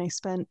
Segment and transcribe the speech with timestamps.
[0.00, 0.48] and I spent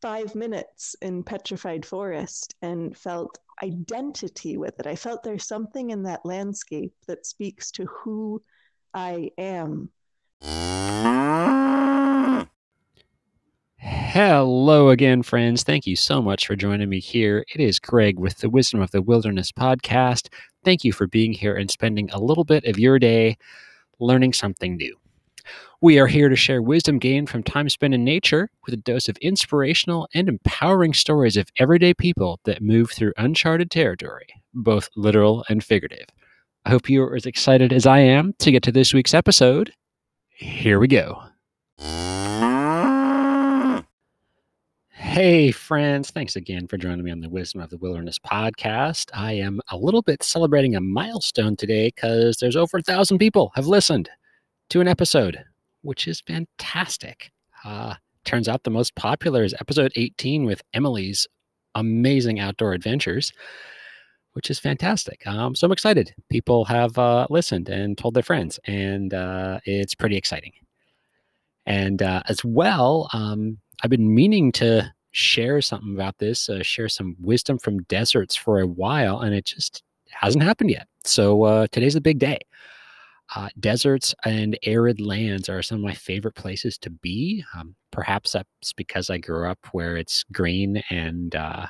[0.00, 4.86] five minutes in Petrified Forest and felt identity with it.
[4.86, 8.42] I felt there's something in that landscape that speaks to who
[8.94, 9.90] I am.
[13.78, 15.62] Hello again, friends.
[15.62, 17.44] Thank you so much for joining me here.
[17.54, 20.28] It is Greg with the Wisdom of the Wilderness podcast.
[20.64, 23.36] Thank you for being here and spending a little bit of your day
[23.98, 24.99] learning something new.
[25.82, 29.08] We are here to share wisdom gained from time spent in nature with a dose
[29.08, 35.44] of inspirational and empowering stories of everyday people that move through uncharted territory, both literal
[35.48, 36.06] and figurative.
[36.66, 39.72] I hope you are as excited as I am to get to this week's episode.
[40.28, 41.22] Here we go.
[44.90, 46.10] Hey, friends.
[46.10, 49.10] Thanks again for joining me on the Wisdom of the Wilderness podcast.
[49.14, 53.50] I am a little bit celebrating a milestone today because there's over a thousand people
[53.54, 54.10] have listened
[54.68, 55.42] to an episode
[55.82, 57.30] which is fantastic.
[57.64, 57.94] Uh,
[58.24, 61.26] turns out the most popular is episode 18 with Emily's
[61.74, 63.32] amazing outdoor adventures,
[64.32, 65.26] which is fantastic.
[65.26, 66.14] Um, so I'm excited.
[66.28, 70.52] People have uh, listened and told their friends, and uh, it's pretty exciting.
[71.66, 76.88] And uh, as well, um, I've been meaning to share something about this, uh, share
[76.88, 80.86] some wisdom from deserts for a while, and it just hasn't happened yet.
[81.04, 82.38] So uh, today's a big day.
[83.34, 87.44] Uh, deserts and arid lands are some of my favorite places to be.
[87.54, 91.66] Um, perhaps that's because I grew up where it's green and uh,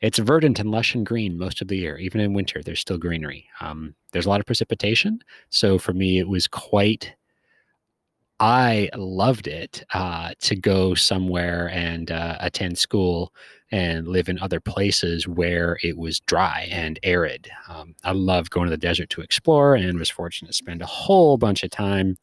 [0.00, 1.98] it's verdant and lush and green most of the year.
[1.98, 3.46] Even in winter, there's still greenery.
[3.60, 5.20] Um, there's a lot of precipitation.
[5.50, 7.14] So for me, it was quite
[8.40, 13.34] I loved it uh, to go somewhere and uh, attend school
[13.70, 17.50] and live in other places where it was dry and arid.
[17.68, 20.86] Um, I love going to the desert to explore and was fortunate to spend a
[20.86, 22.16] whole bunch of time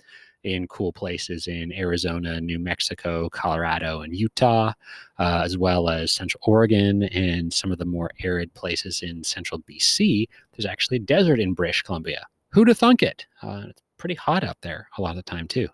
[0.43, 4.73] in cool places in Arizona, New Mexico, Colorado, and Utah,
[5.17, 9.61] uh, as well as Central Oregon and some of the more arid places in central
[9.61, 10.27] BC.
[10.51, 12.27] There's actually a desert in British Columbia.
[12.51, 13.25] Who'd have thunk it?
[13.41, 15.67] Uh, it's pretty hot out there a lot of the time, too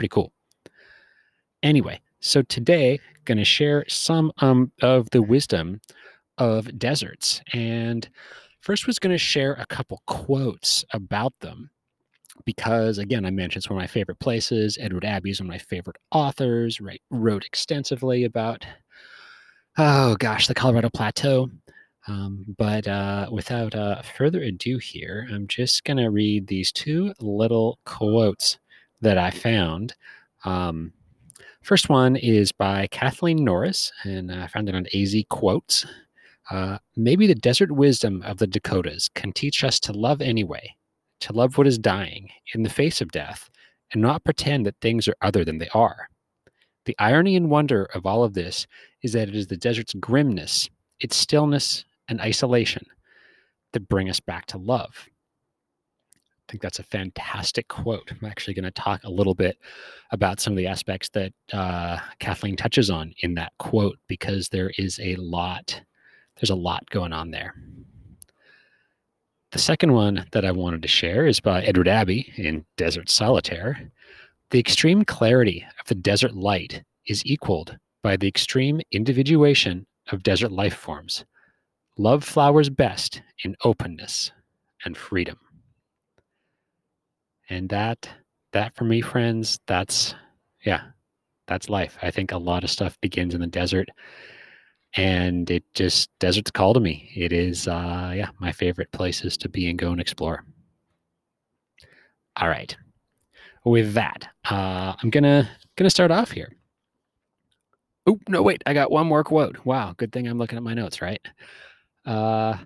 [0.00, 0.32] pretty cool.
[1.62, 5.80] Anyway, so today going to share some um, of the wisdom
[6.38, 8.08] of deserts, and
[8.60, 11.70] first was going to share a couple quotes about them
[12.46, 15.50] because again i mentioned it's one of my favorite places edward abbey is one of
[15.50, 18.64] my favorite authors right wrote extensively about
[19.76, 21.50] oh gosh the colorado plateau
[22.08, 27.12] um, but uh, without uh, further ado here i'm just going to read these two
[27.20, 28.58] little quotes
[29.00, 29.94] that I found.
[30.44, 30.92] Um,
[31.62, 35.86] first one is by Kathleen Norris, and I found it on AZ Quotes.
[36.50, 40.74] Uh, maybe the desert wisdom of the Dakotas can teach us to love anyway,
[41.20, 43.48] to love what is dying in the face of death,
[43.92, 46.08] and not pretend that things are other than they are.
[46.86, 48.66] The irony and wonder of all of this
[49.02, 52.84] is that it is the desert's grimness, its stillness, and isolation
[53.72, 55.08] that bring us back to love
[56.50, 58.10] think that's a fantastic quote.
[58.10, 59.58] I'm actually going to talk a little bit
[60.10, 64.72] about some of the aspects that uh, Kathleen touches on in that quote because there
[64.76, 65.80] is a lot.
[66.36, 67.54] There's a lot going on there.
[69.52, 73.90] The second one that I wanted to share is by Edward Abbey in Desert Solitaire.
[74.50, 80.50] The extreme clarity of the desert light is equaled by the extreme individuation of desert
[80.52, 81.24] life forms.
[81.98, 84.32] Love flowers best in openness
[84.84, 85.38] and freedom
[87.50, 88.08] and that
[88.52, 90.14] that for me friends that's
[90.64, 90.82] yeah
[91.46, 91.98] that's life.
[92.00, 93.88] I think a lot of stuff begins in the desert
[94.94, 97.10] and it just desert's call to me.
[97.14, 100.44] It is uh yeah my favorite places to be and go and explore.
[102.36, 102.74] All right
[103.64, 106.56] with that uh i'm gonna gonna start off here.
[108.06, 109.58] Oh no wait i got one more quote.
[109.66, 111.20] Wow good thing i'm looking at my notes right?
[112.06, 112.56] Uh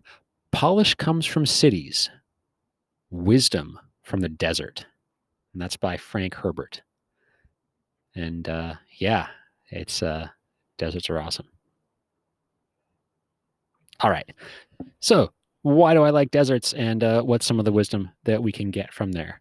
[0.53, 2.11] polish comes from cities.
[3.11, 4.87] Wisdom from the Desert.
[5.53, 6.83] And that's by Frank Herbert.
[8.15, 9.27] And uh, yeah,
[9.71, 10.29] it's uh,
[10.79, 11.49] deserts are awesome.
[14.01, 14.31] All right.
[15.01, 18.53] So, why do I like deserts and uh, what's some of the wisdom that we
[18.53, 19.41] can get from there?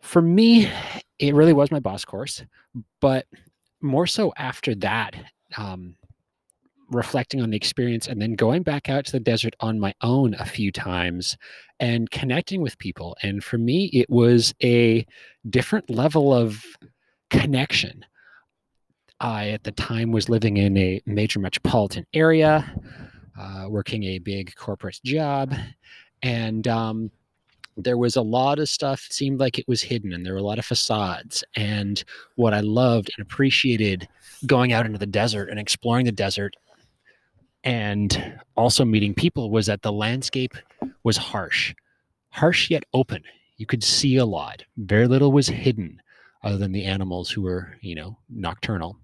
[0.00, 0.70] For me,
[1.18, 2.42] it really was my boss course,
[3.00, 3.26] but
[3.82, 5.14] more so after that,
[5.56, 5.96] um,
[6.90, 10.34] reflecting on the experience and then going back out to the desert on my own
[10.34, 11.36] a few times
[11.80, 13.16] and connecting with people.
[13.22, 15.06] And for me, it was a
[15.48, 16.64] different level of
[17.30, 18.04] connection.
[19.20, 22.72] I, at the time, was living in a major metropolitan area,
[23.38, 25.54] uh, working a big corporate job.
[26.22, 27.10] And um,
[27.78, 30.42] there was a lot of stuff seemed like it was hidden and there were a
[30.42, 32.02] lot of facades and
[32.34, 34.08] what i loved and appreciated
[34.46, 36.56] going out into the desert and exploring the desert
[37.64, 40.54] and also meeting people was that the landscape
[41.02, 41.74] was harsh.
[42.30, 43.22] Harsh yet open.
[43.56, 44.64] You could see a lot.
[44.76, 46.00] Very little was hidden
[46.44, 48.96] other than the animals who were you know nocturnal.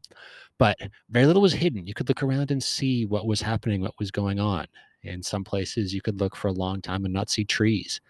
[0.58, 0.78] But
[1.10, 1.86] very little was hidden.
[1.86, 4.66] You could look around and see what was happening what was going on.
[5.02, 8.00] In some places you could look for a long time and not see trees.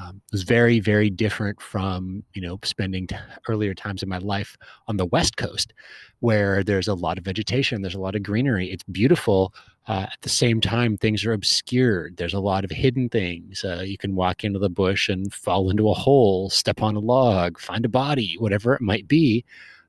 [0.00, 3.16] Um, it was very very different from you know spending t-
[3.48, 4.56] earlier times in my life
[4.86, 5.72] on the west coast
[6.20, 8.70] where there's a lot of vegetation there's a lot of greenery.
[8.70, 9.52] It's beautiful
[9.88, 12.16] uh, at the same time things are obscured.
[12.16, 13.64] There's a lot of hidden things.
[13.64, 17.00] Uh, you can walk into the bush and fall into a hole step on a
[17.00, 19.44] log find a body whatever it might be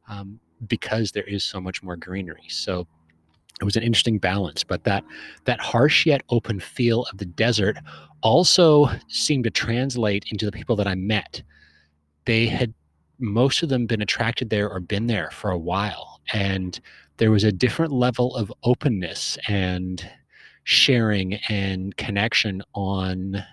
[0.09, 2.47] um, because there is so much more greenery.
[2.47, 2.87] So
[3.59, 5.03] it was an interesting balance but that
[5.45, 7.77] that harsh yet open feel of the desert
[8.23, 11.43] also seemed to translate into the people that i met.
[12.25, 12.73] They had
[13.19, 16.79] most of them been attracted there or been there for a while and
[17.17, 20.09] there was a different level of openness and
[20.63, 23.43] sharing and connection on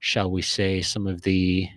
[0.00, 1.68] shall we say some of the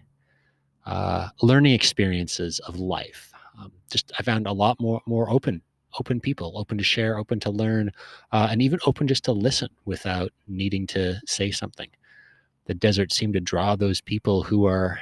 [0.85, 5.61] uh, learning experiences of life um, just i found a lot more more open
[5.99, 7.91] open people, open to share, open to learn,
[8.31, 11.89] uh, and even open just to listen without needing to say something.
[12.65, 14.99] The desert seemed to draw those people who are,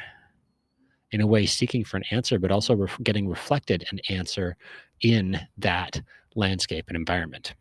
[1.12, 4.56] in a way, seeking for an answer, but also ref- getting reflected an answer
[5.02, 6.02] in that
[6.36, 7.54] landscape and environment.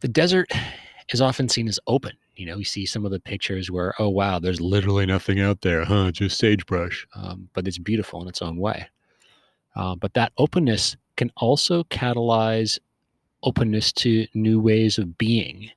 [0.00, 0.50] The desert
[1.10, 2.12] is often seen as open.
[2.36, 5.60] You know, you see some of the pictures where, oh, wow, there's literally nothing out
[5.60, 6.10] there, huh?
[6.10, 7.06] Just sagebrush.
[7.14, 8.88] Um, but it's beautiful in its own way.
[9.76, 12.78] Uh, but that openness can also catalyze
[13.42, 15.70] openness to new ways of being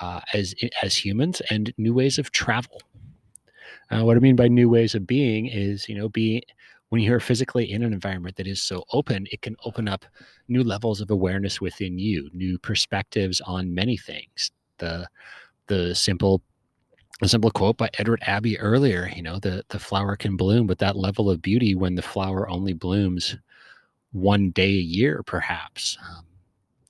[0.00, 2.80] uh, as as humans and new ways of travel.
[3.90, 6.42] Uh, what I mean by new ways of being is, you know, being
[6.90, 10.04] when you're physically in an environment that is so open, it can open up
[10.48, 14.50] new levels of awareness within you, new perspectives on many things.
[14.78, 15.06] The
[15.66, 16.42] the simple
[17.20, 20.78] a simple quote by Edward Abbey earlier, you know, the, the flower can bloom, but
[20.78, 23.36] that level of beauty when the flower only blooms
[24.12, 25.98] one day a year, perhaps.
[26.08, 26.24] Um,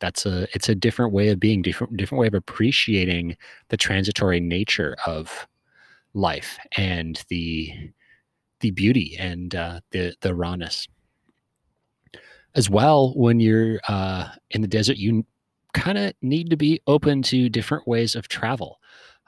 [0.00, 3.36] that's a it's a different way of being, different different way of appreciating
[3.68, 5.48] the transitory nature of
[6.14, 7.72] life and the
[8.60, 10.88] the beauty and uh, the the rawness.
[12.54, 15.24] As well, when you're uh, in the desert, you
[15.74, 18.80] kind of need to be open to different ways of travel.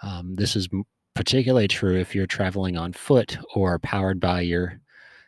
[0.02, 0.68] Um, this is
[1.14, 4.80] particularly true if you're traveling on foot or powered by your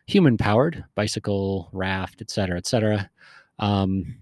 [0.06, 3.10] human powered bicycle, raft, etc., etc.
[3.58, 4.16] Um,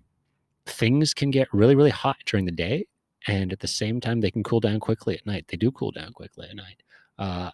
[0.66, 2.86] things can get really, really hot during the day,
[3.26, 5.46] and at the same time, they can cool down quickly at night.
[5.48, 6.82] They do cool down quickly at night.
[7.18, 7.50] Uh,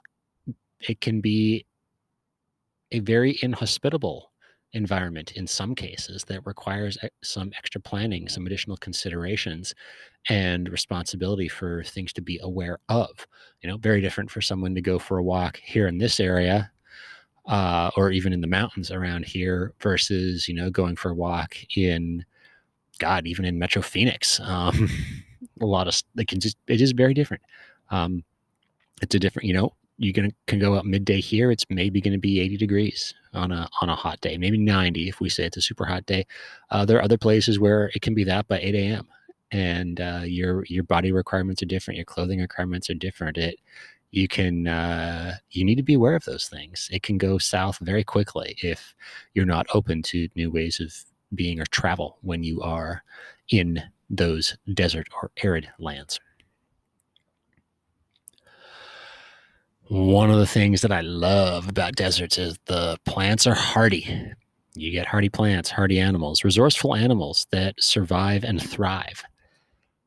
[0.81, 1.67] it can be
[2.93, 4.33] a very inhospitable
[4.73, 9.75] environment in some cases that requires some extra planning, some additional considerations
[10.29, 13.27] and responsibility for things to be aware of.
[13.63, 16.71] You know, very different for someone to go for a walk here in this area
[17.47, 21.57] uh, or even in the mountains around here versus, you know, going for a walk
[21.77, 22.25] in,
[22.99, 24.41] God, even in Metro Phoenix.
[24.57, 24.89] Um,
[25.61, 27.43] a lot of, they can just, it is very different.
[27.91, 28.25] Um,
[29.01, 31.51] it's a different, you know, you can can go out midday here.
[31.51, 35.09] It's maybe going to be 80 degrees on a on a hot day, maybe 90
[35.09, 36.27] if we say it's a super hot day.
[36.71, 39.09] Uh, there are other places where it can be that by 8 a.m.
[39.53, 43.39] and uh, your your body requirements are different, your clothing requirements are different.
[43.39, 43.59] It
[44.11, 46.89] you can uh, you need to be aware of those things.
[46.93, 48.95] It can go south very quickly if
[49.35, 50.95] you're not open to new ways of
[51.35, 53.03] being or travel when you are
[53.51, 56.21] in those desert or arid lands.
[59.89, 64.33] One of the things that I love about deserts is the plants are hardy.
[64.75, 69.23] You get hardy plants, hardy animals, resourceful animals that survive and thrive.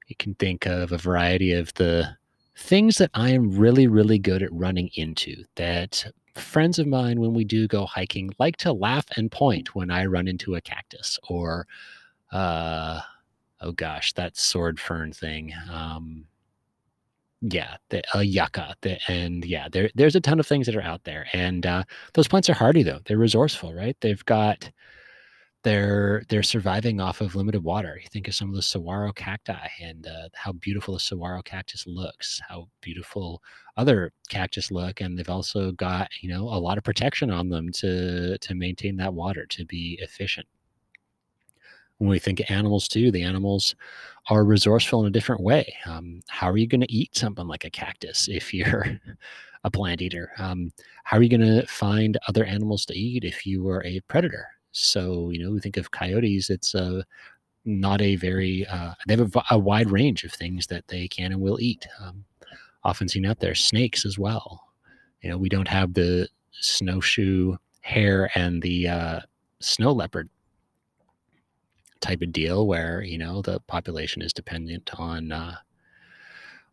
[0.08, 2.18] You can think of a variety of the
[2.58, 6.06] things that I am really, really good at running into that
[6.36, 10.06] friends of mine, when we do go hiking, like to laugh and point when I
[10.06, 11.68] run into a cactus or,
[12.32, 13.02] uh,
[13.62, 15.54] oh gosh, that sword fern thing.
[15.72, 16.26] Um,
[17.42, 20.82] yeah, the uh, yucca, the, and yeah, there there's a ton of things that are
[20.82, 23.00] out there, and uh, those plants are hardy though.
[23.06, 23.96] They're resourceful, right?
[24.02, 24.70] They've got
[25.64, 28.00] they're they're surviving off of limited water.
[28.02, 31.86] You think of some of the saguaro cacti and uh, how beautiful the saguaro cactus
[31.88, 33.42] looks, how beautiful
[33.78, 37.72] other cactus look, and they've also got you know a lot of protection on them
[37.74, 40.48] to to maintain that water to be efficient.
[42.00, 43.76] When we think animals too, the animals
[44.30, 45.74] are resourceful in a different way.
[45.86, 49.00] Um, how are you going to eat something like a cactus if you're
[49.64, 50.32] a plant eater?
[50.38, 50.72] Um,
[51.04, 54.48] how are you going to find other animals to eat if you are a predator?
[54.72, 57.04] So, you know, we think of coyotes, it's a,
[57.66, 61.34] not a very, uh, they have a, a, wide range of things that they can
[61.34, 61.86] and will eat.
[62.02, 62.24] Um,
[62.84, 64.64] often seen out there, snakes as well.
[65.22, 69.20] You know, we don't have the snowshoe hare and the uh,
[69.60, 70.30] snow leopard
[72.02, 75.56] type of deal where you know the population is dependent on uh,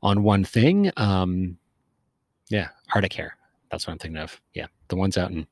[0.02, 0.90] on one thing.
[0.96, 1.58] Um,
[2.48, 3.36] yeah, Arctic hare.
[3.70, 4.40] That's what I'm thinking of.
[4.54, 5.46] Yeah, the ones out in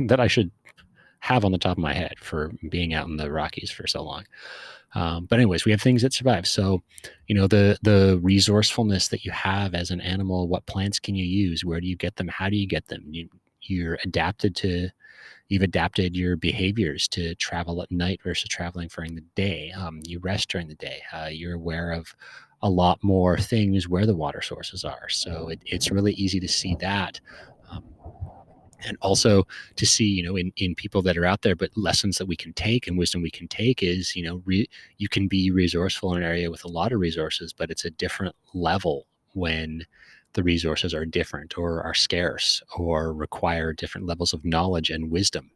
[0.06, 0.50] that I should
[1.20, 4.02] have on the top of my head for being out in the Rockies for so
[4.02, 4.24] long.
[4.94, 6.46] Um, but anyways, we have things that survive.
[6.46, 6.82] So,
[7.26, 10.48] you know, the the resourcefulness that you have as an animal.
[10.48, 11.64] What plants can you use?
[11.64, 12.28] Where do you get them?
[12.28, 13.02] How do you get them?
[13.10, 13.28] You,
[13.62, 14.88] you're adapted to
[15.48, 19.72] you've adapted your behaviors to travel at night versus traveling during the day.
[19.72, 21.02] Um, you rest during the day.
[21.12, 22.14] Uh, you're aware of
[22.62, 25.08] a lot more things where the water sources are.
[25.08, 27.20] So it, it's really easy to see that.
[27.70, 27.84] Um,
[28.86, 32.18] and also to see, you know, in, in people that are out there, but lessons
[32.18, 35.28] that we can take and wisdom we can take is, you know, re, you can
[35.28, 39.06] be resourceful in an area with a lot of resources, but it's a different level
[39.32, 39.84] when
[40.36, 45.50] the resources are different or are scarce or require different levels of knowledge and wisdom.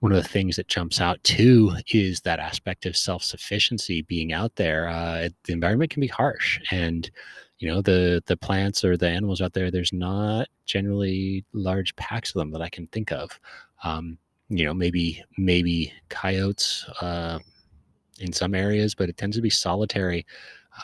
[0.00, 4.32] One of the things that jumps out too is that aspect of self sufficiency being
[4.32, 4.88] out there.
[4.88, 7.10] Uh, the environment can be harsh, and
[7.58, 9.70] you know the the plants or the animals out there.
[9.70, 13.40] There's not generally large packs of them that I can think of.
[13.82, 17.38] Um, you know, maybe maybe coyotes uh,
[18.18, 20.26] in some areas, but it tends to be solitary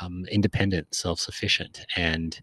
[0.01, 2.41] um, independent, self sufficient, and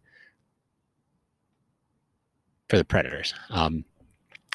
[2.70, 3.34] for the predators.
[3.50, 3.86] Um,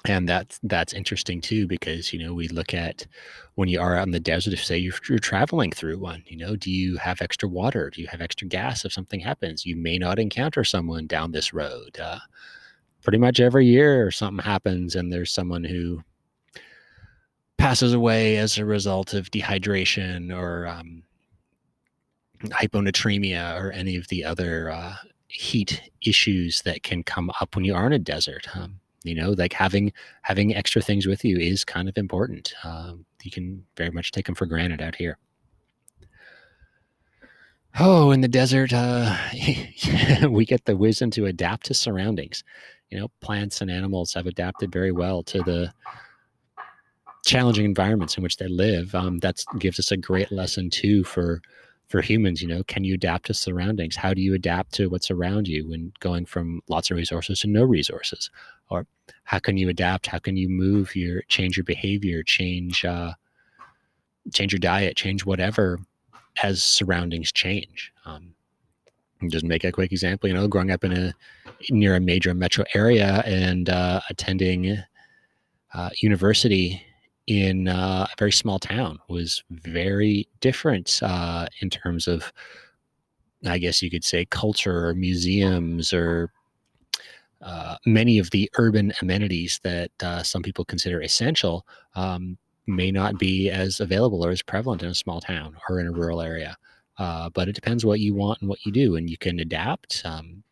[0.06, 3.06] and that's that's interesting too because you know we look at
[3.56, 6.38] when you are out in the desert if say you're, you're, traveling through one you
[6.38, 9.76] know do you have extra water do you have extra gas if something happens you
[9.76, 12.18] may not encounter someone down this road uh,
[13.02, 16.02] pretty much every year something happens and there's someone who
[17.58, 21.02] passes away as a result of dehydration or um,
[22.44, 24.96] hyponatremia or any of the other uh,
[25.28, 28.46] heat issues that can come up when you are in a desert.
[28.56, 29.92] Um, you know, like having
[30.22, 32.52] having extra things with you is kind of important.
[32.64, 35.18] Um, you can very much take them for granted out here.
[37.78, 39.16] Oh, in the desert, uh,
[40.28, 42.42] we get the wisdom to adapt to surroundings.
[42.90, 45.72] You know, plants and animals have adapted very well to the
[47.24, 48.94] challenging environments in which they live.
[48.94, 51.40] Um, that gives us a great lesson too for
[51.90, 53.96] for humans you know can you adapt to surroundings?
[53.96, 57.48] How do you adapt to what's around you when going from lots of resources to
[57.48, 58.30] no resources?
[58.70, 58.86] Or
[59.24, 60.06] how can you adapt?
[60.06, 63.12] How can you move your change your behavior change uh,
[64.32, 65.80] change your diet change whatever
[66.42, 67.92] as surroundings change?
[68.06, 68.34] Um,
[69.28, 71.12] just make a quick example you know growing up in a
[71.70, 74.78] near a major metro area and uh, attending
[75.74, 76.82] uh, university
[77.30, 82.32] in uh, a very small town was very different uh, in terms of,
[83.46, 86.32] I guess you could say, culture or museums or
[87.40, 93.16] uh, many of the urban amenities that uh, some people consider essential um, may not
[93.16, 96.56] be as available or as prevalent in a small town or in a rural area.
[96.98, 100.02] Uh, but it depends what you want and what you do, and you can adapt.
[100.04, 100.42] Um,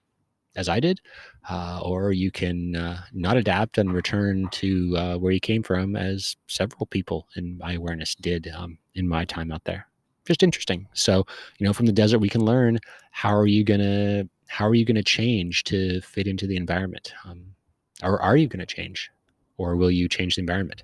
[0.58, 1.00] as I did,
[1.48, 5.94] uh, or you can uh, not adapt and return to uh, where you came from,
[5.94, 9.86] as several people in my awareness did um, in my time out there.
[10.26, 10.86] Just interesting.
[10.92, 11.24] So,
[11.58, 12.80] you know, from the desert, we can learn
[13.12, 17.54] how are you gonna how are you gonna change to fit into the environment, um,
[18.02, 19.10] or are you gonna change,
[19.56, 20.82] or will you change the environment?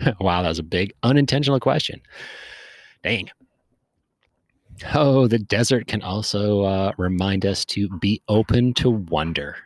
[0.20, 2.00] wow, that was a big unintentional question.
[3.02, 3.30] Dang.
[4.94, 9.56] Oh, the desert can also uh, remind us to be open to wonder.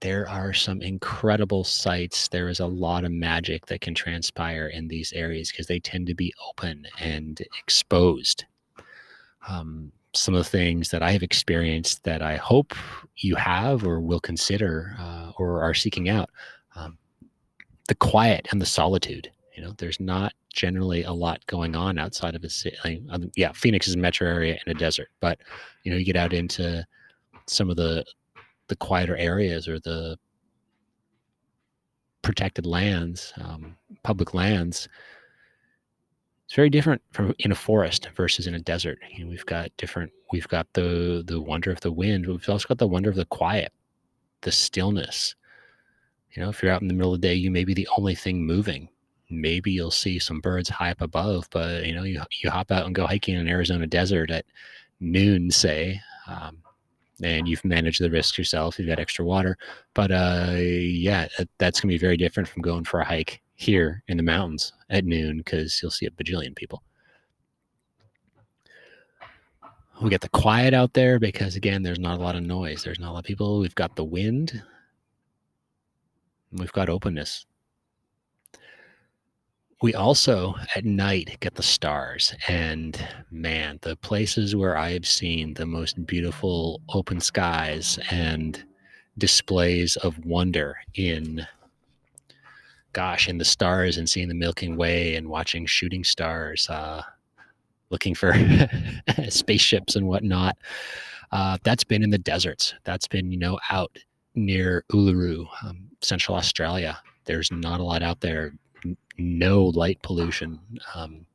[0.00, 2.28] There are some incredible sights.
[2.28, 6.06] There is a lot of magic that can transpire in these areas because they tend
[6.08, 8.44] to be open and exposed.
[9.48, 12.74] Um, some of the things that I have experienced that I hope
[13.16, 16.30] you have or will consider uh, or are seeking out
[16.76, 16.98] um,
[17.88, 19.30] the quiet and the solitude.
[19.54, 23.02] You know, there's not generally a lot going on outside of a city.
[23.10, 25.38] Um, yeah, Phoenix is a metro area and a desert, but
[25.84, 26.84] you know, you get out into
[27.46, 28.04] some of the
[28.68, 30.18] the quieter areas or the
[32.22, 34.88] protected lands, um, public lands.
[36.46, 38.98] It's very different from in a forest versus in a desert.
[39.10, 40.10] You know, we've got different.
[40.32, 42.26] We've got the the wonder of the wind.
[42.26, 43.72] We've also got the wonder of the quiet,
[44.40, 45.36] the stillness.
[46.32, 47.88] You know, if you're out in the middle of the day, you may be the
[47.96, 48.88] only thing moving
[49.30, 52.86] maybe you'll see some birds high up above, but you know, you, you hop out
[52.86, 54.44] and go hiking in Arizona desert at
[55.00, 56.58] noon, say, um,
[57.22, 58.78] and you've managed the risks yourself.
[58.78, 59.56] You've got extra water,
[59.94, 61.28] but uh, yeah,
[61.58, 65.04] that's gonna be very different from going for a hike here in the mountains at
[65.04, 66.82] noon because you'll see a bajillion people.
[70.02, 72.82] We get the quiet out there because again, there's not a lot of noise.
[72.82, 73.60] There's not a lot of people.
[73.60, 74.60] We've got the wind.
[76.50, 77.46] We've got openness.
[79.82, 82.98] We also at night get the stars, and
[83.30, 88.62] man, the places where I have seen the most beautiful open skies and
[89.18, 91.46] displays of wonder in
[92.92, 97.02] gosh in the stars and seeing the milky way and watching shooting stars uh,
[97.90, 98.34] looking for
[99.28, 100.56] spaceships and whatnot
[101.34, 102.74] uh, that's been in the deserts.
[102.84, 103.98] That's been you know out
[104.36, 106.98] near uluru um, central australia.
[107.24, 108.52] There's not a lot out there
[109.18, 110.58] no light pollution.
[110.94, 111.26] Um,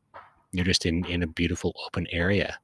[0.51, 2.57] you're just in in a beautiful open area.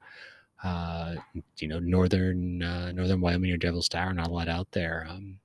[0.64, 1.16] Uh,
[1.60, 5.06] you know, northern uh, northern Wyoming or Devil's Tower, not a lot out there.
[5.10, 5.40] Um,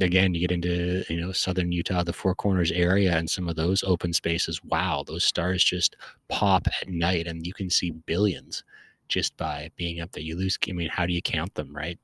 [0.00, 3.56] again, you get into you know southern Utah, the Four Corners area, and some of
[3.56, 4.62] those open spaces.
[4.64, 5.96] Wow, those stars just
[6.28, 8.64] pop at night, and you can see billions
[9.08, 10.22] just by being up there.
[10.22, 10.58] You lose.
[10.68, 11.98] I mean, how do you count them, right?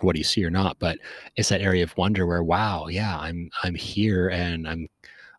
[0.00, 0.78] What do you see or not?
[0.78, 0.98] But
[1.36, 4.88] it's that area of wonder where, wow, yeah, I'm I'm here and I'm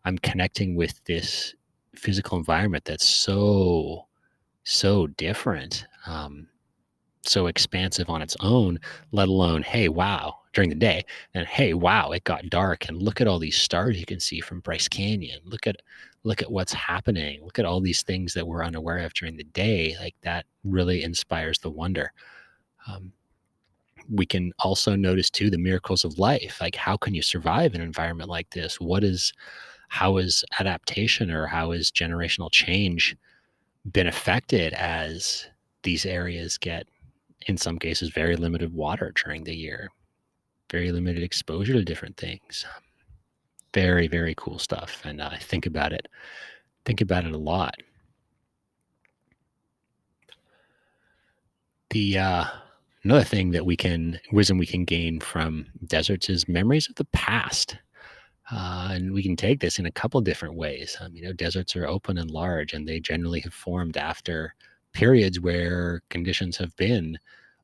[0.04, 1.54] I'm connecting with this
[1.94, 4.06] physical environment that's so
[4.64, 6.46] so different um,
[7.22, 8.78] so expansive on its own
[9.12, 11.04] let alone hey wow during the day
[11.34, 14.40] and hey wow it got dark and look at all these stars you can see
[14.40, 15.40] from bryce canyon.
[15.44, 15.76] Look at
[16.24, 17.42] look at what's happening.
[17.42, 19.96] Look at all these things that we're unaware of during the day.
[20.00, 22.12] Like that really inspires the wonder.
[22.86, 23.12] Um,
[24.10, 26.58] we can also notice too the miracles of life.
[26.60, 28.80] Like how can you survive an environment like this?
[28.80, 29.32] What is
[29.92, 33.14] how is adaptation or how is generational change
[33.92, 35.46] been affected as
[35.82, 36.86] these areas get
[37.46, 39.90] in some cases very limited water during the year?
[40.70, 42.64] Very limited exposure to different things.
[43.74, 46.08] Very very cool stuff and i uh, think about it
[46.86, 47.76] think about it a lot.
[51.90, 52.44] The uh
[53.04, 57.04] another thing that we can wisdom we can gain from deserts is memories of the
[57.12, 57.76] past
[58.52, 60.96] uh, and we can take this in a couple different ways.
[61.00, 64.54] Um, you know, deserts are open and large, and they generally have formed after
[64.92, 67.18] periods where conditions have been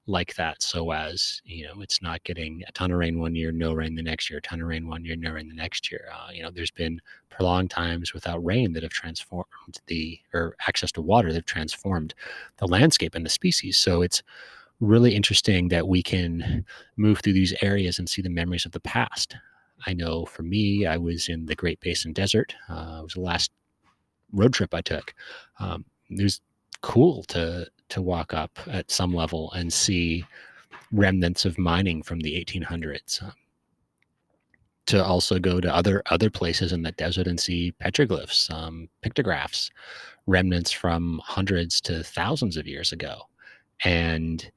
[0.07, 0.62] like that.
[0.62, 3.94] So as you know, it's not getting a ton of rain one year, no rain
[3.94, 6.07] the next year, a ton of rain one year, no rain the next year.
[6.11, 9.44] Uh, you know, there's been prolonged times without rain that have transformed
[9.87, 12.14] the or access to water that have transformed
[12.57, 13.77] the landscape and the species.
[13.77, 14.22] So it's
[14.81, 16.64] really interesting that we can
[16.96, 19.37] move through these areas and see the memories of the past.
[19.86, 22.54] I know for me, I was in the Great Basin Desert.
[22.68, 23.50] Uh, it was the last
[24.32, 25.14] road trip I took.
[25.60, 26.40] Um, it was
[26.82, 30.24] cool to to walk up at some level and see
[30.92, 33.22] remnants of mining from the 1800s.
[33.22, 33.32] Um,
[34.86, 39.70] to also go to other other places in the desert and see petroglyphs, um, pictographs,
[40.26, 43.20] remnants from hundreds to thousands of years ago,
[43.84, 44.50] and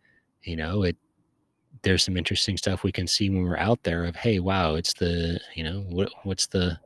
[0.43, 0.95] you know it
[1.83, 4.93] there's some interesting stuff we can see when we're out there of hey wow it's
[4.93, 6.77] the you know what, what's the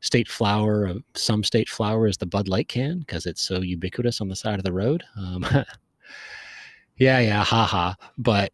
[0.00, 4.20] state flower of some state flower is the bud light can because it's so ubiquitous
[4.20, 5.02] on the side of the road?
[5.16, 5.44] Um,
[6.96, 8.52] yeah yeah haha but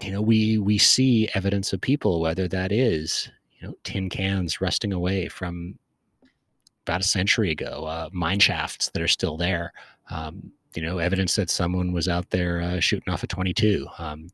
[0.00, 4.60] you know we we see evidence of people whether that is you know tin cans
[4.60, 5.78] rusting away from
[6.86, 9.72] about a century ago uh, mine shafts that are still there.
[10.10, 14.28] Um, you know evidence that someone was out there uh, shooting off a 22 um,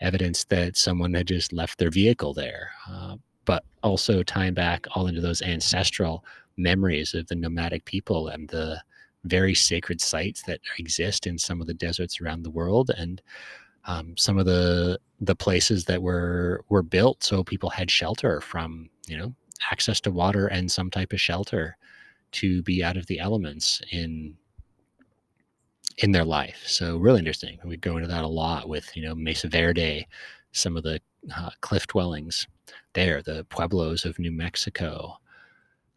[0.00, 5.06] evidence that someone had just left their vehicle there, uh, but also tying back all
[5.06, 6.24] into those ancestral
[6.56, 8.80] memories of the nomadic people and the
[9.24, 13.20] very sacred sites that exist in some of the deserts around the world and
[13.86, 18.88] um, some of the the places that were were built so people had shelter from
[19.06, 19.34] you know
[19.70, 21.76] access to water and some type of shelter
[22.32, 24.36] to be out of the elements in
[25.98, 26.62] in their life.
[26.66, 27.58] So really interesting.
[27.64, 30.06] We go into that a lot with you know Mesa Verde,
[30.52, 31.00] some of the
[31.34, 32.46] uh, cliff dwellings
[32.92, 35.16] there, the pueblos of New Mexico.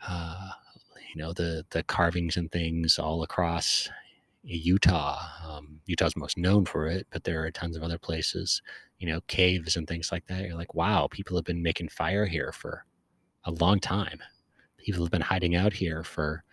[0.07, 0.49] Uh,
[1.13, 3.89] you know the the carvings and things all across
[4.43, 5.19] Utah.
[5.45, 8.61] Um, Utah's most known for it, but there are tons of other places.
[8.99, 10.43] You know, caves and things like that.
[10.43, 12.85] You're like, wow, people have been making fire here for
[13.45, 14.19] a long time.
[14.77, 16.43] People have been hiding out here for,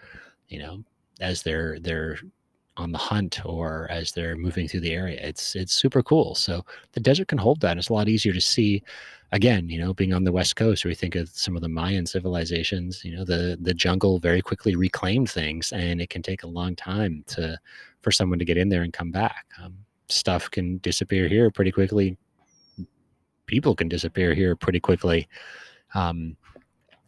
[0.48, 0.84] you know,
[1.20, 2.18] as their their
[2.76, 5.18] on the hunt or as they're moving through the area.
[5.22, 6.34] It's it's super cool.
[6.34, 7.78] So the desert can hold that.
[7.78, 8.82] It's a lot easier to see.
[9.32, 11.68] Again, you know, being on the west coast, where we think of some of the
[11.68, 16.44] Mayan civilizations, you know, the the jungle very quickly reclaimed things, and it can take
[16.44, 17.58] a long time to
[18.02, 19.46] for someone to get in there and come back.
[19.60, 19.74] Um,
[20.08, 22.16] stuff can disappear here pretty quickly.
[23.46, 25.28] People can disappear here pretty quickly,
[25.94, 26.36] um,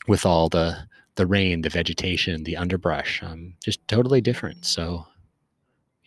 [0.09, 0.76] with all the
[1.14, 4.64] the rain, the vegetation, the underbrush, um, just totally different.
[4.64, 5.07] So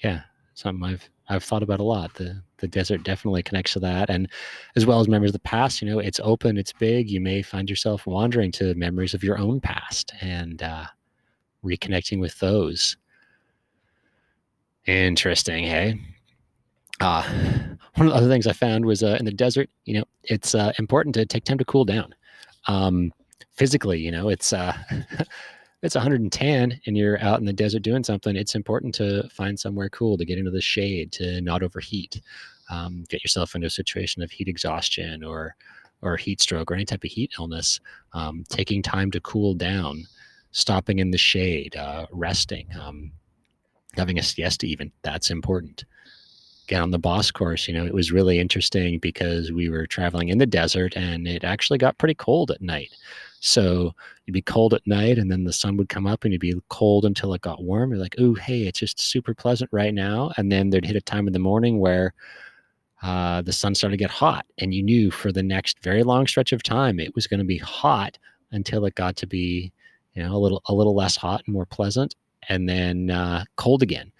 [0.03, 0.21] yeah,
[0.53, 2.13] something I've I've thought about a lot.
[2.15, 4.27] The the desert definitely connects to that, and
[4.75, 5.81] as well as memories of the past.
[5.81, 7.09] You know, it's open, it's big.
[7.09, 10.85] You may find yourself wandering to memories of your own past and uh,
[11.63, 12.97] reconnecting with those.
[14.85, 15.99] Interesting, hey.
[16.99, 17.23] Uh,
[17.95, 19.69] one of the other things I found was uh, in the desert.
[19.85, 22.13] You know, it's uh, important to take time to cool down.
[22.67, 23.11] Um,
[23.53, 24.75] physically, you know, it's uh,
[25.81, 29.89] it's 110 and you're out in the desert doing something, it's important to find somewhere
[29.89, 32.21] cool to get into the shade, to not overheat,
[32.69, 35.55] um, get yourself into a situation of heat exhaustion or
[36.03, 37.79] or heat stroke or any type of heat illness.
[38.13, 40.07] Um, taking time to cool down,
[40.51, 43.11] stopping in the shade, uh, resting, um,
[43.95, 45.85] having a siesta, even that's important.
[46.73, 50.37] On the boss course, you know, it was really interesting because we were traveling in
[50.37, 52.95] the desert and it actually got pretty cold at night.
[53.41, 53.93] So
[54.25, 56.55] you'd be cold at night and then the sun would come up and you'd be
[56.69, 57.89] cold until it got warm.
[57.89, 60.31] You're like, oh, hey, it's just super pleasant right now.
[60.37, 62.13] And then there'd hit a time in the morning where
[63.01, 66.27] uh, the sun started to get hot and you knew for the next very long
[66.27, 68.17] stretch of time it was going to be hot
[68.51, 69.71] until it got to be
[70.13, 72.15] you know a little a little less hot and more pleasant
[72.49, 74.11] and then uh, cold again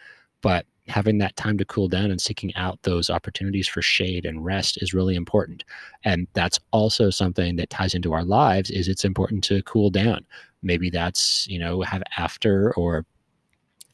[0.41, 4.43] but having that time to cool down and seeking out those opportunities for shade and
[4.43, 5.63] rest is really important.
[6.03, 10.25] And that's also something that ties into our lives is it's important to cool down.
[10.63, 13.05] Maybe that's you know have after or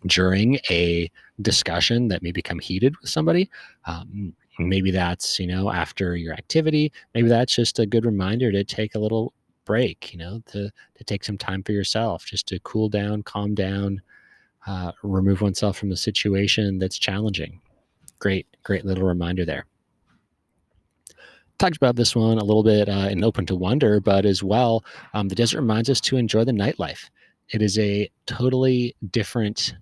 [0.05, 1.09] during a
[1.41, 3.49] discussion that may become heated with somebody.
[3.85, 6.91] Um, maybe that's you know after your activity.
[7.13, 9.33] Maybe that's just a good reminder to take a little
[9.65, 13.53] break you know to to take some time for yourself just to cool down calm
[13.53, 14.01] down
[14.65, 17.61] uh, remove oneself from a situation that's challenging.
[18.19, 19.65] Great, great little reminder there.
[21.59, 24.83] Talked about this one a little bit uh, in Open to Wonder, but as well,
[25.13, 27.09] um, the desert reminds us to enjoy the nightlife.
[27.49, 29.75] It is a totally different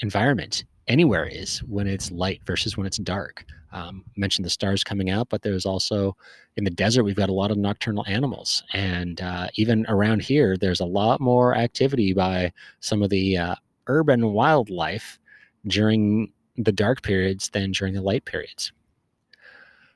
[0.00, 3.44] environment anywhere is when it's light versus when it's dark.
[3.72, 6.14] Um, mentioned the stars coming out, but there's also
[6.56, 10.58] in the desert we've got a lot of nocturnal animals, and uh, even around here
[10.58, 13.54] there's a lot more activity by some of the uh,
[13.86, 15.18] urban wildlife
[15.66, 18.72] during the dark periods than during the light periods.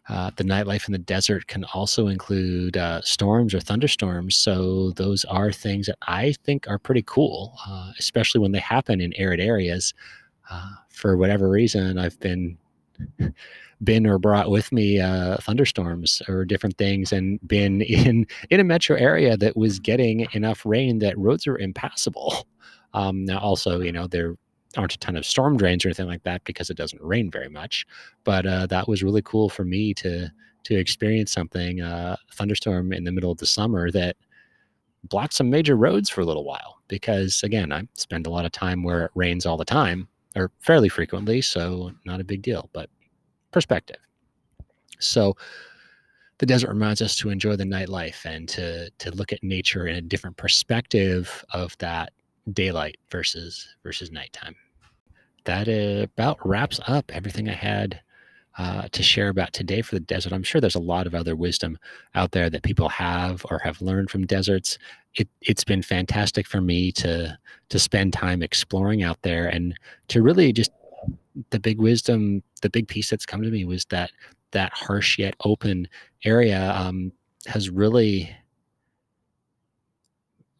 [0.09, 4.37] Uh, the nightlife in the desert can also include uh, storms or thunderstorms.
[4.37, 9.01] So, those are things that I think are pretty cool, uh, especially when they happen
[9.01, 9.94] in arid areas.
[10.49, 12.57] Uh, for whatever reason, I've been
[13.85, 18.64] been or brought with me uh, thunderstorms or different things and been in in a
[18.64, 22.46] metro area that was getting enough rain that roads are impassable
[22.97, 24.37] um, now, also, you know, there
[24.77, 27.49] aren't a ton of storm drains or anything like that because it doesn't rain very
[27.49, 27.87] much.
[28.25, 30.29] But uh, that was really cool for me to
[30.65, 34.17] to experience something uh, thunderstorm in the middle of the summer that
[35.05, 36.81] blocked some major roads for a little while.
[36.89, 40.51] Because again, I spend a lot of time where it rains all the time or
[40.61, 42.71] fairly frequently, so not a big deal.
[42.73, 42.89] But
[43.53, 43.99] perspective.
[44.99, 45.37] So
[46.39, 49.97] the desert reminds us to enjoy the nightlife and to to look at nature in
[49.97, 52.13] a different perspective of that
[52.53, 54.55] daylight versus versus nighttime.
[55.45, 58.01] That uh, about wraps up everything I had
[58.59, 60.33] uh, to share about today for the desert.
[60.33, 61.79] I'm sure there's a lot of other wisdom
[62.15, 64.79] out there that people have or have learned from deserts.
[65.15, 69.75] It, it's been fantastic for me to to spend time exploring out there and
[70.09, 70.71] to really just
[71.51, 74.11] the big wisdom, the big piece that's come to me was that
[74.53, 75.89] that harsh yet open
[76.25, 77.13] area um,
[77.47, 78.35] has really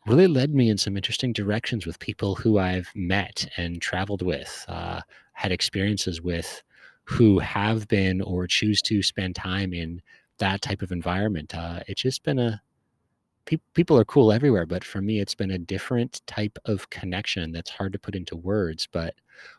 [0.07, 4.65] really led me in some interesting directions with people who I've met and traveled with,
[4.69, 5.01] uh,
[5.33, 6.63] had experiences with,
[7.05, 10.03] who have been or choose to spend time in
[10.39, 11.55] that type of environment.
[11.55, 12.61] Uh, it's just been a
[13.47, 17.53] pe- people are cool everywhere, but for me, it's been a different type of connection
[17.53, 19.15] that's hard to put into words, but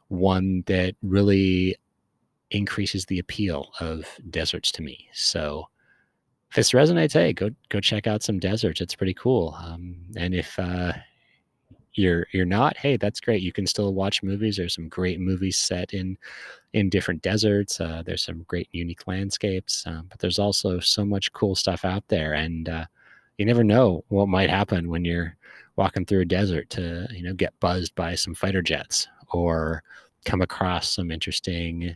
[0.10, 1.76] one that really
[2.52, 5.08] increases the appeal of deserts to me.
[5.14, 5.68] So
[6.50, 8.82] if this resonates, hey, go go check out some deserts.
[8.82, 9.56] It's pretty cool.
[9.62, 10.94] Um, and if uh,
[11.94, 13.42] you're you're not, hey, that's great.
[13.42, 14.58] You can still watch movies.
[14.58, 16.18] There's some great movies set in
[16.74, 17.82] in different deserts.
[17.82, 22.08] Uh, there's some great unique landscapes, um, but there's also so much cool stuff out
[22.08, 22.86] there, and uh,
[23.38, 25.36] you never know what might happen when you're
[25.76, 29.84] walking through a desert to you know get buzzed by some fighter jets or
[30.26, 31.96] come across some interesting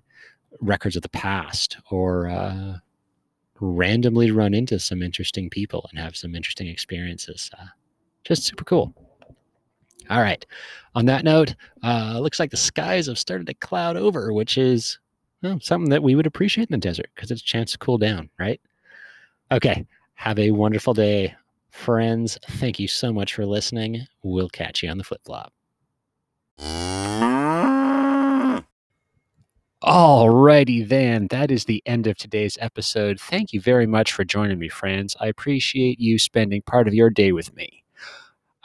[0.60, 2.76] records of the past or uh,
[3.62, 7.50] randomly run into some interesting people and have some interesting experiences.
[7.58, 7.68] Uh,
[8.24, 8.94] just super cool.
[10.10, 10.46] All right.
[10.96, 15.00] On that note, uh, looks like the skies have started to cloud over, which is
[15.42, 17.98] well, something that we would appreciate in the desert because it's a chance to cool
[17.98, 18.60] down, right?
[19.52, 19.86] Okay.
[20.16, 21.34] Have a wonderful day,
[21.72, 22.38] friends.
[22.52, 24.06] Thank you so much for listening.
[24.24, 25.54] We'll catch you on the flip flop.
[29.84, 33.20] Alrighty then, that is the end of today's episode.
[33.20, 35.16] Thank you very much for joining me, friends.
[35.20, 37.84] I appreciate you spending part of your day with me.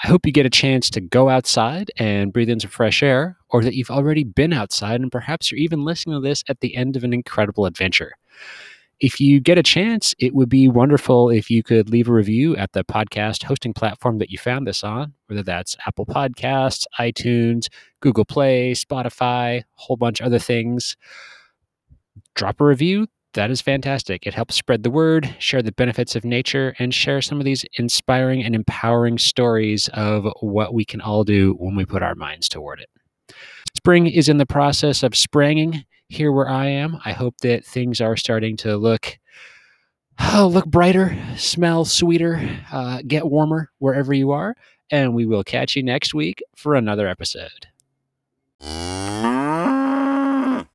[0.05, 3.39] I hope you get a chance to go outside and breathe in some fresh air,
[3.49, 6.77] or that you've already been outside and perhaps you're even listening to this at the
[6.77, 8.13] end of an incredible adventure.
[8.99, 12.57] If you get a chance, it would be wonderful if you could leave a review
[12.57, 17.69] at the podcast hosting platform that you found this on, whether that's Apple Podcasts, iTunes,
[18.01, 20.97] Google Play, Spotify, a whole bunch of other things.
[22.35, 23.07] Drop a review.
[23.35, 24.27] That is fantastic.
[24.27, 27.67] It helps spread the word, share the benefits of nature, and share some of these
[27.75, 32.49] inspiring and empowering stories of what we can all do when we put our minds
[32.49, 32.89] toward it.
[33.77, 36.99] Spring is in the process of spranging here where I am.
[37.05, 39.19] I hope that things are starting to look
[40.19, 44.57] oh, look brighter, smell sweeter, uh, get warmer wherever you are.
[44.91, 47.67] And we will catch you next week for another episode.